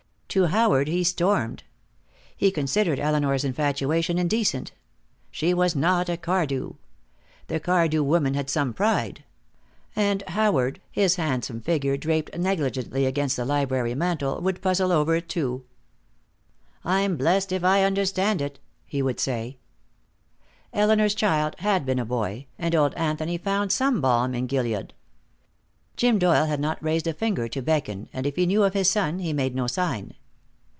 To 0.39 0.45
Howard 0.45 0.87
he 0.87 1.03
stormed. 1.03 1.63
He 2.37 2.51
considered 2.51 3.01
Elinor's 3.01 3.43
infatuation 3.43 4.17
indecent. 4.17 4.71
She 5.29 5.53
was 5.53 5.75
not 5.75 6.07
a 6.07 6.15
Cardew. 6.15 6.75
The 7.47 7.59
Cardew 7.59 8.01
women 8.01 8.33
had 8.33 8.49
some 8.49 8.73
pride. 8.73 9.25
And 9.93 10.21
Howard, 10.29 10.79
his 10.89 11.17
handsome 11.17 11.59
figure 11.59 11.97
draped 11.97 12.33
negligently 12.37 13.05
against 13.05 13.35
the 13.35 13.43
library 13.43 13.93
mantel, 13.93 14.39
would 14.39 14.61
puzzle 14.61 14.93
over 14.93 15.15
it, 15.15 15.27
too. 15.27 15.65
"I'm 16.85 17.17
blessed 17.17 17.51
if 17.51 17.65
I 17.65 17.83
understand 17.83 18.41
it," 18.41 18.57
he 18.85 19.01
would 19.01 19.19
say. 19.19 19.57
Elinor's 20.71 21.13
child 21.13 21.57
had 21.59 21.85
been 21.85 21.99
a 21.99 22.05
boy, 22.05 22.47
and 22.57 22.73
old 22.73 22.93
Anthony 22.93 23.37
found 23.37 23.73
some 23.73 23.99
balm 23.99 24.33
in 24.33 24.47
Gilead. 24.47 24.93
Jim 25.97 26.17
Doyle 26.17 26.45
had 26.45 26.61
not 26.61 26.81
raised 26.81 27.05
a 27.07 27.13
finger 27.13 27.49
to 27.49 27.61
beckon, 27.61 28.07
and 28.13 28.25
if 28.25 28.37
he 28.37 28.45
knew 28.45 28.63
of 28.63 28.73
his 28.73 28.89
son, 28.89 29.19
he 29.19 29.33
made 29.33 29.53
no 29.55 29.67
sign. 29.67 30.13